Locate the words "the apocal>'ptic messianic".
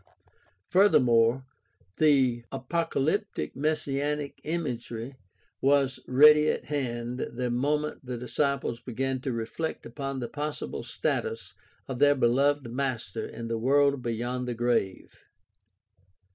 1.97-4.41